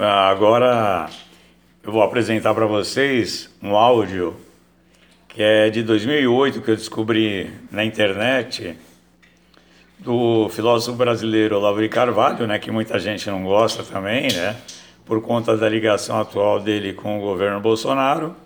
Ah, 0.00 0.28
agora 0.28 1.10
eu 1.82 1.90
vou 1.90 2.02
apresentar 2.02 2.54
para 2.54 2.66
vocês 2.66 3.52
um 3.60 3.74
áudio 3.74 4.36
que 5.26 5.42
é 5.42 5.68
de 5.70 5.82
2008 5.82 6.62
que 6.62 6.70
eu 6.70 6.76
descobri 6.76 7.50
na 7.68 7.84
internet 7.84 8.78
do 9.98 10.48
filósofo 10.50 10.96
brasileiro 10.96 11.56
Olavo 11.56 11.80
de 11.80 11.88
Carvalho, 11.88 12.46
né, 12.46 12.60
que 12.60 12.70
muita 12.70 12.96
gente 13.00 13.28
não 13.28 13.42
gosta 13.42 13.82
também, 13.82 14.32
né, 14.32 14.54
por 15.04 15.20
conta 15.20 15.56
da 15.56 15.68
ligação 15.68 16.20
atual 16.20 16.60
dele 16.60 16.92
com 16.92 17.18
o 17.18 17.20
governo 17.20 17.58
Bolsonaro, 17.58 18.36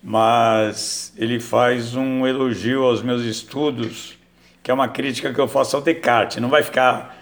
mas 0.00 1.12
ele 1.16 1.40
faz 1.40 1.96
um 1.96 2.24
elogio 2.24 2.84
aos 2.84 3.02
meus 3.02 3.22
estudos, 3.22 4.16
que 4.62 4.70
é 4.70 4.74
uma 4.74 4.86
crítica 4.86 5.34
que 5.34 5.40
eu 5.40 5.48
faço 5.48 5.74
ao 5.74 5.82
Descartes. 5.82 6.36
Não 6.36 6.48
vai 6.48 6.62
ficar 6.62 7.12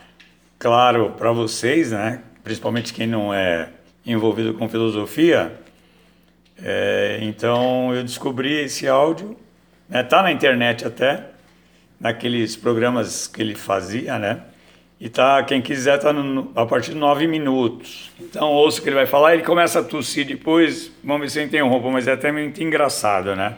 claro 0.59 1.15
para 1.17 1.33
vocês, 1.33 1.93
né, 1.93 2.21
principalmente 2.43 2.93
quem 2.93 3.07
não 3.07 3.33
é 3.33 3.69
envolvido 4.05 4.55
com 4.55 4.69
filosofia. 4.69 5.53
É, 6.63 7.19
então 7.23 7.95
eu 7.95 8.03
descobri 8.03 8.53
esse 8.53 8.87
áudio, 8.87 9.37
né, 9.89 10.03
tá 10.03 10.23
na 10.23 10.31
internet 10.31 10.87
até 10.87 11.27
naqueles 11.99 12.57
programas 12.57 13.27
que 13.27 13.41
ele 13.41 13.55
fazia, 13.55 14.19
né? 14.19 14.43
E 15.01 15.09
tá, 15.09 15.43
quem 15.43 15.61
quiser 15.61 15.99
tá 15.99 16.13
no, 16.13 16.53
a 16.55 16.65
partir 16.65 16.93
de 16.93 16.97
nove 16.97 17.27
minutos. 17.27 18.11
Então 18.21 18.49
ouça 18.49 18.79
o 18.79 18.83
que 18.83 18.89
ele 18.89 18.97
vai 18.97 19.07
falar, 19.07 19.35
ele 19.35 19.43
começa 19.43 19.81
a 19.81 19.83
tossir 19.83 20.25
depois, 20.25 20.93
vamos 21.03 21.23
ver 21.23 21.31
se 21.31 21.41
eu 21.41 21.45
interrompo, 21.45 21.91
mas 21.91 22.07
é 22.07 22.13
até 22.13 22.31
muito 22.31 22.63
engraçado, 22.63 23.35
né? 23.35 23.57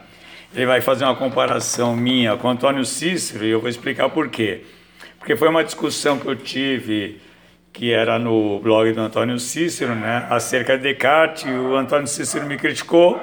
Ele 0.54 0.66
vai 0.66 0.80
fazer 0.80 1.04
uma 1.04 1.16
comparação 1.16 1.96
minha 1.96 2.36
com 2.36 2.48
Antônio 2.48 2.84
Cícero 2.84 3.44
e 3.44 3.50
eu 3.50 3.60
vou 3.60 3.68
explicar 3.68 4.08
por 4.08 4.28
quê. 4.28 4.62
Porque 5.18 5.36
foi 5.36 5.48
uma 5.48 5.64
discussão 5.64 6.18
que 6.18 6.26
eu 6.26 6.36
tive, 6.36 7.20
que 7.74 7.92
era 7.92 8.20
no 8.20 8.60
blog 8.60 8.92
do 8.92 9.00
Antônio 9.00 9.38
Cícero, 9.38 9.96
né? 9.96 10.26
Acerca 10.30 10.78
de 10.78 10.84
Descartes, 10.84 11.44
o 11.44 11.74
Antônio 11.74 12.06
Cícero 12.06 12.46
me 12.46 12.56
criticou, 12.56 13.20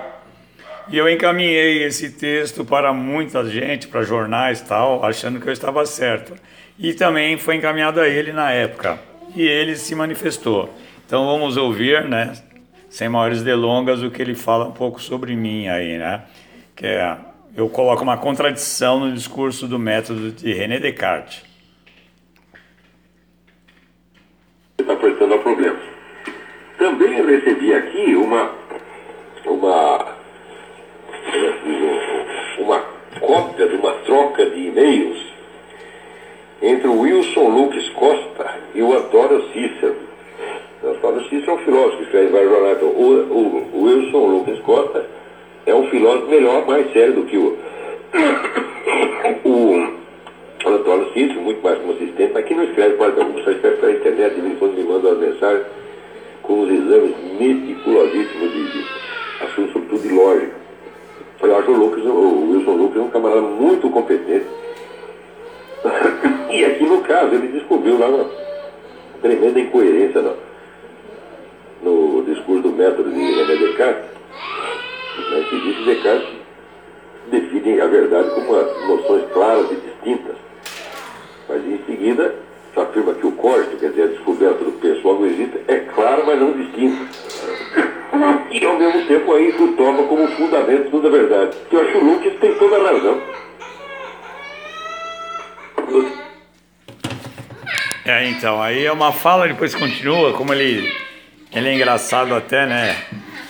e 0.89 0.97
eu 0.97 1.09
encaminhei 1.09 1.85
esse 1.85 2.11
texto 2.11 2.65
para 2.65 2.91
muita 2.91 3.49
gente, 3.49 3.87
para 3.87 4.03
jornais 4.03 4.59
e 4.59 4.65
tal, 4.65 5.05
achando 5.05 5.39
que 5.39 5.47
eu 5.47 5.53
estava 5.53 5.85
certo. 5.85 6.33
E 6.77 6.93
também 6.93 7.37
foi 7.37 7.55
encaminhado 7.55 8.01
a 8.01 8.09
ele 8.09 8.33
na 8.33 8.51
época. 8.51 8.99
E 9.33 9.41
ele 9.41 9.77
se 9.77 9.95
manifestou. 9.95 10.69
Então 11.05 11.25
vamos 11.25 11.55
ouvir, 11.55 12.03
né, 12.03 12.33
sem 12.89 13.07
maiores 13.07 13.41
delongas, 13.41 14.03
o 14.03 14.11
que 14.11 14.21
ele 14.21 14.35
fala 14.35 14.67
um 14.67 14.73
pouco 14.73 15.01
sobre 15.01 15.33
mim 15.33 15.69
aí, 15.69 15.97
né? 15.97 16.23
Que 16.75 16.87
é, 16.87 17.15
eu 17.55 17.69
coloco 17.69 18.03
uma 18.03 18.17
contradição 18.17 18.99
no 18.99 19.13
discurso 19.13 19.65
do 19.69 19.79
método 19.79 20.29
de 20.29 20.53
René 20.53 20.77
Descartes. 20.77 21.50
Está 25.41 25.49
apresentando 25.49 25.49
ao 25.49 25.55
problema. 25.55 25.79
Também 26.77 27.25
recebi 27.25 27.73
aqui 27.73 28.15
uma, 28.15 28.51
uma 29.45 30.21
uma 32.57 32.83
cópia 33.19 33.67
de 33.67 33.75
uma 33.75 33.91
troca 34.05 34.45
de 34.45 34.67
e-mails 34.67 35.19
entre 36.61 36.87
o 36.87 36.99
Wilson 36.99 37.47
Lucas 37.49 37.89
Costa 37.89 38.55
e 38.75 38.81
o 38.81 38.93
Antônio 38.93 39.43
Cícero. 39.51 39.95
O 40.83 40.87
Antônio 40.87 41.23
Cícero 41.23 41.51
é 41.51 41.53
um 41.53 41.57
filósofo 41.59 41.97
que 41.97 42.03
escreve 42.03 42.27
vários 42.27 42.51
jornais. 42.51 42.81
O, 42.81 42.85
o, 42.85 43.69
o 43.73 43.83
Wilson 43.83 44.25
Lucas 44.27 44.59
Costa 44.59 45.05
é 45.65 45.73
um 45.73 45.87
filósofo 45.89 46.27
melhor, 46.29 46.65
mais 46.67 46.91
sério 46.93 47.13
do 47.13 47.23
que 47.23 47.37
o, 47.37 47.57
muito 51.41 51.61
mais 51.61 51.79
consistente, 51.79 52.31
mas 52.33 52.45
que 52.45 52.53
não 52.53 52.63
escreve 52.63 52.95
para 52.95 53.07
algum, 53.07 53.43
só 53.43 53.51
escreve 53.51 53.77
pela 53.77 53.91
internet, 53.91 54.35
de 54.35 54.41
vez 54.41 54.53
em 54.53 54.57
quando 54.57 54.73
me 54.73 54.83
manda 54.83 55.09
uma 55.09 55.17
mensagem 55.17 55.63
com 56.41 56.61
os 56.61 56.69
exames 56.69 57.15
meticulosíssimos 57.39 58.51
de, 58.51 58.71
de 58.71 58.85
assuntos, 59.43 59.73
sobretudo 59.73 60.01
de 60.01 60.13
lógica. 60.13 60.61
Eu 61.41 61.57
acho 61.57 61.71
o, 61.71 61.75
Lucas, 61.75 62.05
o 62.05 62.51
Wilson 62.51 62.71
Lucas 62.71 62.97
é 62.97 63.05
um 63.05 63.09
camarada 63.09 63.41
muito 63.41 63.89
competente. 63.89 64.45
e 66.51 66.65
aqui 66.65 66.83
no 66.83 67.01
caso 67.01 67.33
ele 67.33 67.47
descobriu 67.47 67.97
lá 67.97 68.07
uma 68.07 68.29
tremenda 69.21 69.59
incoerência 69.59 70.21
no, 70.21 70.35
no 71.83 72.23
discurso 72.23 72.61
do 72.63 72.69
método 72.69 73.09
de 73.09 73.19
René 73.19 73.55
Descartes, 73.55 74.11
né, 75.31 75.45
que 75.49 75.61
diz 75.61 75.77
que 75.77 75.83
Descartes 75.85 76.29
define 77.31 77.81
a 77.81 77.87
verdade 77.87 78.29
como 78.31 78.53
noções 78.53 79.23
claras 79.31 79.71
e 79.71 79.75
distintas. 79.75 80.50
Mas 81.51 81.65
em 81.65 81.83
seguida 81.85 82.33
afirma 82.77 83.13
que 83.13 83.27
o 83.27 83.33
código, 83.33 83.75
quer 83.77 83.89
dizer, 83.89 84.03
a 84.03 84.07
descoberta 84.07 84.63
do 84.63 84.71
pessoal 84.71 85.19
não 85.19 85.25
existe, 85.25 85.59
é 85.67 85.79
claro, 85.93 86.23
mas 86.25 86.39
não 86.39 86.53
distinta. 86.53 87.05
E 88.49 88.65
ao 88.65 88.79
mesmo 88.79 89.05
tempo 89.05 89.33
aí 89.33 89.49
o 89.49 89.75
toma 89.75 90.03
como 90.03 90.27
fundamento 90.29 90.89
toda 90.89 91.09
a 91.09 91.11
verdade. 91.11 91.57
Que 91.69 91.75
eu 91.75 91.81
acho 91.81 91.91
que 91.91 91.97
o 91.97 92.03
Lucas 92.05 92.33
tem 92.39 92.53
toda 92.55 92.77
a 92.77 92.91
razão. 92.91 93.21
É, 98.05 98.29
então, 98.29 98.61
aí 98.61 98.85
é 98.85 98.91
uma 98.91 99.11
fala, 99.11 99.47
depois 99.47 99.75
continua, 99.75 100.31
como 100.33 100.53
ele, 100.53 100.89
ele 101.53 101.67
é 101.67 101.75
engraçado 101.75 102.33
até, 102.33 102.65
né? 102.65 102.95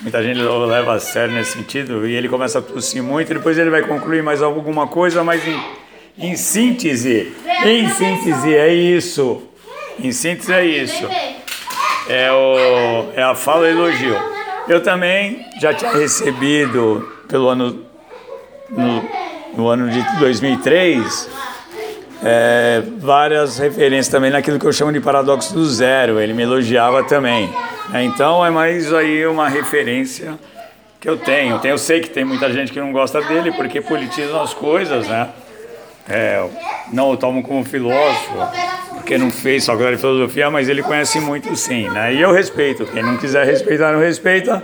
Muita 0.01 0.23
gente 0.23 0.39
leva 0.39 0.93
a 0.93 0.99
sério 0.99 1.33
nesse 1.35 1.51
sentido, 1.51 2.07
e 2.07 2.15
ele 2.15 2.27
começa 2.27 2.57
a 2.57 2.61
tossir 2.61 3.03
muito, 3.03 3.33
depois 3.33 3.59
ele 3.59 3.69
vai 3.69 3.83
concluir 3.83 4.23
mais 4.23 4.41
alguma 4.41 4.87
coisa, 4.87 5.23
mas 5.23 5.47
em, 5.47 5.57
em 6.21 6.35
síntese, 6.35 7.33
em 7.65 7.89
síntese 7.89 8.55
é 8.55 8.73
isso, 8.73 9.43
em 9.99 10.11
síntese 10.11 10.53
é 10.53 10.65
isso, 10.65 11.07
é, 12.07 12.31
o, 12.31 13.11
é 13.15 13.23
a 13.23 13.35
fala 13.35 13.67
elogio. 13.67 14.15
Eu 14.67 14.81
também 14.81 15.45
já 15.59 15.73
tinha 15.73 15.91
recebido 15.91 17.11
pelo 17.27 17.49
ano 17.49 17.85
no, 18.69 19.09
no 19.55 19.67
ano 19.67 19.89
de 19.89 20.19
2003 20.19 21.29
é, 22.23 22.83
várias 22.97 23.57
referências 23.57 24.07
também 24.07 24.29
naquilo 24.29 24.59
que 24.59 24.65
eu 24.65 24.73
chamo 24.73 24.93
de 24.93 24.99
paradoxo 24.99 25.53
do 25.53 25.65
zero. 25.65 26.19
Ele 26.19 26.33
me 26.33 26.43
elogiava 26.43 27.03
também. 27.03 27.51
É, 27.93 28.03
então 28.03 28.45
é 28.45 28.49
mais 28.49 28.93
aí 28.93 29.25
uma 29.25 29.49
referência 29.49 30.37
que 30.99 31.09
eu 31.09 31.17
tenho. 31.17 31.59
Eu 31.63 31.77
sei 31.77 31.99
que 31.99 32.09
tem 32.09 32.23
muita 32.23 32.51
gente 32.51 32.71
que 32.71 32.79
não 32.79 32.91
gosta 32.91 33.21
dele 33.21 33.51
porque 33.51 33.81
politizam 33.81 34.41
as 34.41 34.53
coisas, 34.53 35.07
né? 35.07 35.29
É, 36.09 36.45
não 36.91 37.11
o 37.11 37.17
tomo 37.17 37.43
como 37.43 37.63
filósofo, 37.63 38.33
porque 38.95 39.17
não 39.17 39.29
fez 39.29 39.65
faculdade 39.65 39.95
de 39.95 40.01
filosofia, 40.01 40.49
mas 40.49 40.67
ele 40.67 40.81
conhece 40.83 41.19
muito 41.19 41.55
sim, 41.55 41.89
né? 41.89 42.13
E 42.13 42.21
eu 42.21 42.31
respeito. 42.31 42.85
Quem 42.85 43.03
não 43.03 43.17
quiser 43.17 43.45
respeitar, 43.45 43.91
não 43.91 43.99
respeita. 43.99 44.63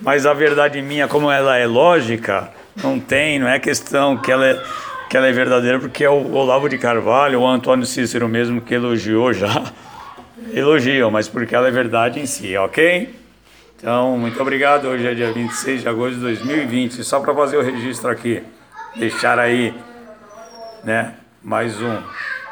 Mas 0.00 0.26
a 0.26 0.34
verdade 0.34 0.80
minha, 0.82 1.08
como 1.08 1.30
ela 1.30 1.56
é 1.56 1.66
lógica, 1.66 2.50
não 2.82 2.98
tem, 3.00 3.38
não 3.38 3.48
é 3.48 3.58
questão 3.58 4.16
que 4.16 4.30
ela 4.30 4.46
é 4.46 4.62
que 5.08 5.16
ela 5.16 5.28
é 5.28 5.32
verdadeira, 5.32 5.78
porque 5.78 6.02
é 6.02 6.10
o 6.10 6.32
Olavo 6.32 6.68
de 6.68 6.76
Carvalho, 6.76 7.40
o 7.40 7.46
Antônio 7.46 7.86
Cícero 7.86 8.28
mesmo, 8.28 8.60
que 8.60 8.74
elogiou 8.74 9.32
já, 9.32 9.62
elogiam, 10.52 11.08
mas 11.10 11.28
porque 11.28 11.54
ela 11.54 11.68
é 11.68 11.70
verdade 11.70 12.18
em 12.18 12.26
si, 12.26 12.56
ok? 12.56 13.14
Então, 13.76 14.16
muito 14.16 14.40
obrigado. 14.40 14.88
Hoje 14.88 15.06
é 15.06 15.14
dia 15.14 15.30
26 15.30 15.82
de 15.82 15.88
agosto 15.88 16.14
de 16.14 16.22
2020. 16.22 17.04
Só 17.04 17.20
para 17.20 17.34
fazer 17.34 17.58
o 17.58 17.62
registro 17.62 18.10
aqui, 18.10 18.42
deixar 18.96 19.38
aí, 19.38 19.74
né, 20.84 21.14
mais 21.42 21.80
um 21.80 22.02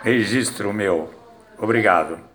registro 0.02 0.72
meu. 0.72 1.12
Obrigado. 1.58 2.31